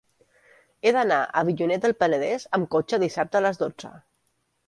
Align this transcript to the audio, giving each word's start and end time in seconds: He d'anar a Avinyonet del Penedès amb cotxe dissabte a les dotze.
He 0.87 0.93
d'anar 0.95 1.19
a 1.25 1.41
Avinyonet 1.41 1.83
del 1.83 1.93
Penedès 1.99 2.47
amb 2.59 2.71
cotxe 2.77 3.01
dissabte 3.05 3.41
a 3.41 3.45
les 3.49 3.63
dotze. 3.65 3.93